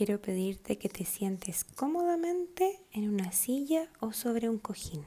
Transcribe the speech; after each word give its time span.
quiero 0.00 0.18
pedirte 0.18 0.78
que 0.78 0.88
te 0.88 1.04
sientes 1.04 1.62
cómodamente 1.62 2.80
en 2.90 3.10
una 3.10 3.32
silla 3.32 3.90
o 4.00 4.14
sobre 4.14 4.48
un 4.48 4.58
cojín. 4.58 5.04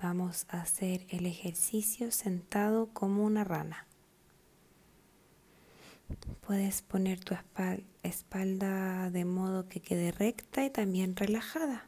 Vamos 0.00 0.46
a 0.48 0.62
hacer 0.62 1.04
el 1.10 1.26
ejercicio 1.26 2.10
sentado 2.10 2.88
como 2.94 3.22
una 3.22 3.44
rana. 3.44 3.86
Puedes 6.40 6.80
poner 6.80 7.22
tu 7.22 7.36
espalda 8.02 9.10
de 9.10 9.26
modo 9.26 9.68
que 9.68 9.80
quede 9.80 10.10
recta 10.10 10.64
y 10.64 10.70
también 10.70 11.14
relajada. 11.14 11.86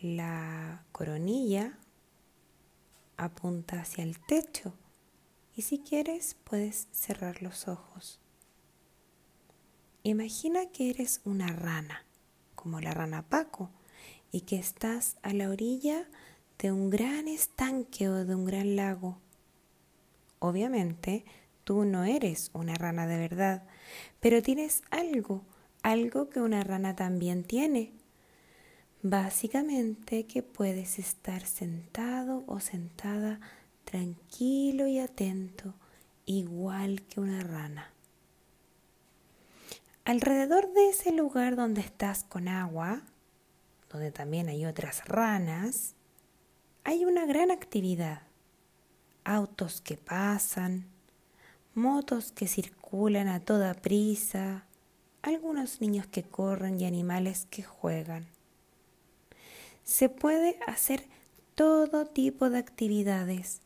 La 0.00 0.84
coronilla 0.90 1.78
apunta 3.16 3.80
hacia 3.80 4.02
el 4.02 4.18
techo 4.18 4.74
y 5.54 5.62
si 5.62 5.78
quieres 5.78 6.36
puedes 6.42 6.88
cerrar 6.90 7.42
los 7.42 7.68
ojos. 7.68 8.21
Imagina 10.04 10.66
que 10.66 10.90
eres 10.90 11.20
una 11.24 11.46
rana, 11.46 12.04
como 12.56 12.80
la 12.80 12.92
rana 12.92 13.22
Paco, 13.28 13.70
y 14.32 14.40
que 14.40 14.56
estás 14.56 15.16
a 15.22 15.32
la 15.32 15.48
orilla 15.48 16.08
de 16.58 16.72
un 16.72 16.90
gran 16.90 17.28
estanque 17.28 18.08
o 18.08 18.24
de 18.24 18.34
un 18.34 18.44
gran 18.44 18.74
lago. 18.74 19.18
Obviamente, 20.40 21.24
tú 21.62 21.84
no 21.84 22.02
eres 22.02 22.50
una 22.52 22.74
rana 22.74 23.06
de 23.06 23.16
verdad, 23.16 23.62
pero 24.18 24.42
tienes 24.42 24.82
algo, 24.90 25.44
algo 25.84 26.30
que 26.30 26.40
una 26.40 26.64
rana 26.64 26.96
también 26.96 27.44
tiene. 27.44 27.92
Básicamente 29.02 30.26
que 30.26 30.42
puedes 30.42 30.98
estar 30.98 31.46
sentado 31.46 32.42
o 32.48 32.58
sentada 32.58 33.38
tranquilo 33.84 34.88
y 34.88 34.98
atento, 34.98 35.74
igual 36.26 37.02
que 37.02 37.20
una 37.20 37.44
rana. 37.44 37.92
Alrededor 40.12 40.70
de 40.74 40.90
ese 40.90 41.10
lugar 41.10 41.56
donde 41.56 41.80
estás 41.80 42.22
con 42.22 42.46
agua, 42.46 43.00
donde 43.90 44.12
también 44.12 44.50
hay 44.50 44.66
otras 44.66 45.06
ranas, 45.06 45.94
hay 46.84 47.06
una 47.06 47.24
gran 47.24 47.50
actividad. 47.50 48.20
Autos 49.24 49.80
que 49.80 49.96
pasan, 49.96 50.84
motos 51.74 52.30
que 52.30 52.46
circulan 52.46 53.26
a 53.26 53.40
toda 53.40 53.72
prisa, 53.72 54.66
algunos 55.22 55.80
niños 55.80 56.06
que 56.06 56.24
corren 56.24 56.78
y 56.78 56.84
animales 56.84 57.46
que 57.48 57.62
juegan. 57.62 58.26
Se 59.82 60.10
puede 60.10 60.58
hacer 60.66 61.06
todo 61.54 62.04
tipo 62.04 62.50
de 62.50 62.58
actividades. 62.58 63.62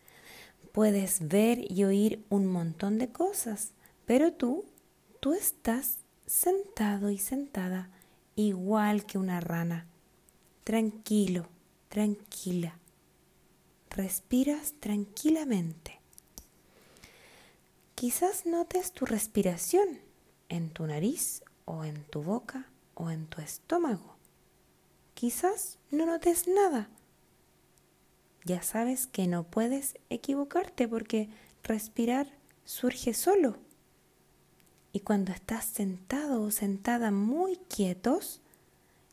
Puedes 0.71 1.27
ver 1.27 1.69
y 1.69 1.83
oír 1.83 2.25
un 2.29 2.47
montón 2.47 2.99
de 2.99 3.11
cosas, 3.11 3.73
pero 4.05 4.33
tú, 4.33 4.65
tú 5.19 5.33
estás 5.33 6.06
sentado 6.27 7.11
y 7.11 7.19
sentada 7.19 7.89
igual 8.35 9.07
que 9.07 9.19
una 9.19 9.41
rana. 9.41 9.87
Tranquilo, 10.65 11.47
tranquila. 11.89 12.79
Respiras 13.91 14.75
tranquilamente. 14.81 16.01
Quizás 17.95 18.45
notes 18.45 18.93
tu 18.93 19.07
respiración 19.07 20.01
en 20.49 20.71
tu 20.71 20.87
nariz 20.87 21.43
o 21.65 21.85
en 21.85 22.05
tu 22.05 22.23
boca 22.23 22.67
o 22.95 23.11
en 23.11 23.27
tu 23.27 23.41
estómago. 23.41 24.17
Quizás 25.15 25.79
no 25.91 26.05
notes 26.05 26.47
nada. 26.47 26.91
Ya 28.45 28.63
sabes 28.63 29.07
que 29.07 29.27
no 29.27 29.45
puedes 29.45 29.97
equivocarte 30.11 30.87
porque 30.87 31.31
respirar 31.63 32.29
surge 32.65 33.15
solo. 33.15 33.57
Y 34.97 35.01
cuando 35.01 35.31
estás 35.31 35.67
sentado 35.67 36.41
o 36.41 36.51
sentada 36.51 37.11
muy 37.11 37.57
quietos 37.57 38.41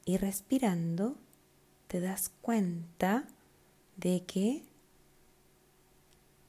y 0.05 0.15
respirando, 0.15 1.17
te 1.89 1.99
das 1.99 2.31
cuenta 2.41 3.27
de 3.97 4.23
que 4.23 4.63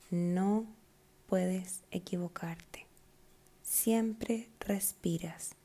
no 0.08 0.66
puedes 1.26 1.82
equivocarte. 1.90 2.86
Siempre 3.64 4.50
respiras, 4.60 5.56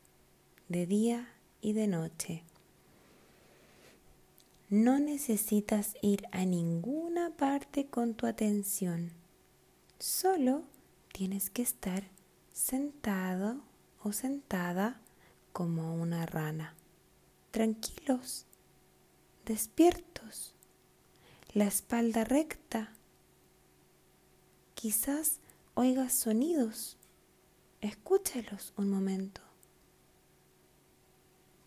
de 0.67 0.88
día 0.88 1.29
y 1.61 1.73
de 1.73 1.85
noche. 1.85 2.41
No 4.71 4.97
necesitas 4.97 5.95
ir 6.01 6.23
a 6.31 6.44
ninguna 6.44 7.38
parte 7.38 7.85
con 7.85 8.15
tu 8.15 8.25
atención. 8.25 9.11
Solo 9.99 10.63
tienes 11.13 11.51
que 11.51 11.61
estar 11.61 12.05
sentado 12.59 13.61
o 14.03 14.11
sentada 14.11 14.99
como 15.53 15.95
una 15.95 16.25
rana. 16.25 16.75
Tranquilos, 17.51 18.45
despiertos, 19.45 20.55
la 21.53 21.65
espalda 21.65 22.25
recta. 22.25 22.91
Quizás 24.75 25.39
oigas 25.73 26.13
sonidos, 26.13 26.97
escúchalos 27.79 28.73
un 28.75 28.89
momento. 28.89 29.41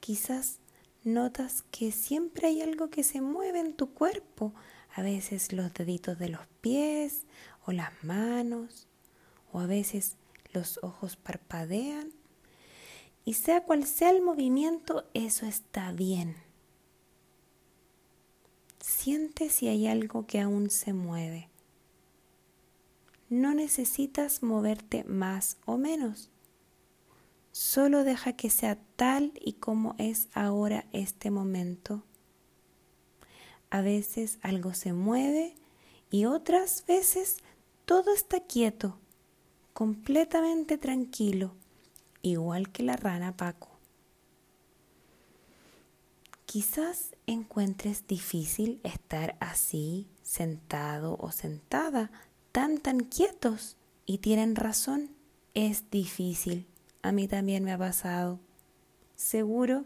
Quizás 0.01 0.59
notas 1.05 1.65
que 1.71 1.91
siempre 1.91 2.49
hay 2.49 2.61
algo 2.61 2.91
que 2.91 3.03
se 3.03 3.23
mueve 3.23 3.61
en 3.61 3.75
tu 3.75 3.95
cuerpo, 3.95 4.53
a 4.95 5.01
veces 5.01 5.53
los 5.55 5.73
deditos 5.73 6.19
de 6.19 6.29
los 6.29 6.47
pies 6.61 7.25
o 7.65 7.73
las 7.73 8.05
manos, 8.05 8.89
o 9.53 9.61
a 9.61 9.67
veces 9.67 10.17
los 10.53 10.79
ojos 10.83 11.17
parpadean 11.17 12.13
y 13.25 13.35
sea 13.35 13.63
cual 13.63 13.87
sea 13.87 14.11
el 14.11 14.23
movimiento, 14.23 15.05
eso 15.15 15.47
está 15.47 15.93
bien. 15.93 16.37
Siente 18.81 19.49
si 19.49 19.69
hay 19.69 19.87
algo 19.87 20.27
que 20.27 20.41
aún 20.41 20.71
se 20.71 20.93
mueve. 20.93 21.49
No 23.29 23.55
necesitas 23.55 24.43
moverte 24.43 25.05
más 25.05 25.57
o 25.65 25.77
menos. 25.77 26.31
Solo 27.53 28.03
deja 28.03 28.33
que 28.33 28.51
sea 28.51 28.79
tal 28.97 29.33
y 29.41 29.55
como 29.55 29.95
es 29.99 30.29
ahora 30.35 30.87
este 30.93 31.31
momento. 31.31 32.03
A 33.71 33.83
veces 33.83 34.39
algo 34.43 34.75
se 34.75 34.93
mueve 34.93 35.55
y 36.11 36.25
otras 36.25 36.85
veces 36.87 37.39
todo 37.85 38.13
está 38.13 38.41
quieto 38.41 38.99
completamente 39.73 40.79
tranquilo, 40.79 41.55
igual 42.23 42.71
que 42.71 42.83
la 42.83 42.97
rana 42.97 43.37
Paco. 43.37 43.69
Quizás 46.47 47.17
encuentres 47.27 48.07
difícil 48.07 48.81
estar 48.85 49.37
así, 49.41 50.07
sentado 50.23 51.17
o 51.19 51.33
sentada, 51.33 52.11
tan 52.53 52.79
tan 52.79 53.01
quietos, 53.01 53.77
y 54.05 54.19
tienen 54.19 54.57
razón, 54.57 55.11
es 55.55 55.91
difícil. 55.91 56.67
A 57.03 57.13
mí 57.13 57.29
también 57.29 57.65
me 57.65 57.73
ha 57.73 57.79
pasado. 57.79 58.39
Seguro 59.17 59.85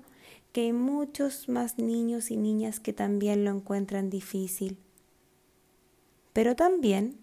que 0.53 0.63
hay 0.63 0.73
muchos 0.73 1.49
más 1.49 1.79
niños 1.79 2.31
y 2.31 2.37
niñas 2.37 2.81
que 2.81 2.93
también 2.93 3.45
lo 3.45 3.51
encuentran 3.51 4.11
difícil. 4.11 4.79
Pero 6.33 6.57
también 6.57 7.19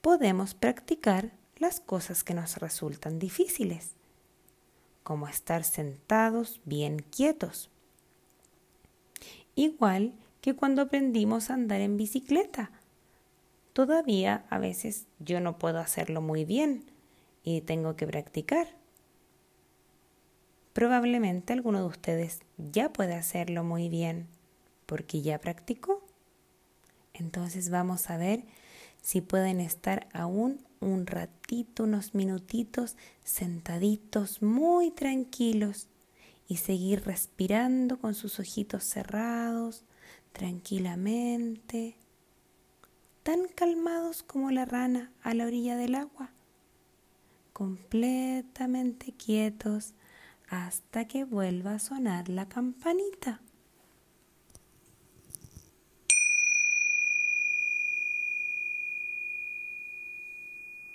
podemos 0.00 0.54
practicar 0.54 1.32
las 1.62 1.80
cosas 1.80 2.22
que 2.24 2.34
nos 2.34 2.58
resultan 2.58 3.18
difíciles, 3.18 3.92
como 5.02 5.26
estar 5.28 5.64
sentados 5.64 6.60
bien 6.64 6.98
quietos. 6.98 7.70
Igual 9.54 10.12
que 10.42 10.54
cuando 10.54 10.82
aprendimos 10.82 11.48
a 11.48 11.54
andar 11.54 11.80
en 11.80 11.96
bicicleta. 11.96 12.70
Todavía 13.72 14.44
a 14.50 14.58
veces 14.58 15.06
yo 15.20 15.40
no 15.40 15.56
puedo 15.56 15.78
hacerlo 15.78 16.20
muy 16.20 16.44
bien 16.44 16.84
y 17.42 17.62
tengo 17.62 17.96
que 17.96 18.06
practicar. 18.06 18.66
Probablemente 20.74 21.52
alguno 21.52 21.78
de 21.78 21.86
ustedes 21.86 22.40
ya 22.58 22.92
puede 22.92 23.14
hacerlo 23.14 23.62
muy 23.62 23.88
bien 23.88 24.26
porque 24.86 25.22
ya 25.22 25.38
practicó. 25.38 26.02
Entonces 27.14 27.70
vamos 27.70 28.10
a 28.10 28.16
ver 28.16 28.44
si 29.02 29.20
pueden 29.20 29.60
estar 29.60 30.08
aún 30.14 30.64
un 30.80 31.06
ratito, 31.06 31.84
unos 31.84 32.14
minutitos 32.14 32.96
sentaditos 33.24 34.42
muy 34.42 34.90
tranquilos 34.90 35.88
y 36.48 36.56
seguir 36.56 37.04
respirando 37.04 37.98
con 37.98 38.14
sus 38.14 38.40
ojitos 38.40 38.84
cerrados 38.84 39.84
tranquilamente, 40.32 41.96
tan 43.22 43.48
calmados 43.54 44.22
como 44.22 44.50
la 44.50 44.64
rana 44.64 45.12
a 45.22 45.34
la 45.34 45.46
orilla 45.46 45.76
del 45.76 45.94
agua, 45.94 46.30
completamente 47.52 49.12
quietos 49.12 49.94
hasta 50.48 51.06
que 51.06 51.24
vuelva 51.24 51.74
a 51.74 51.78
sonar 51.78 52.28
la 52.28 52.48
campanita. 52.48 53.40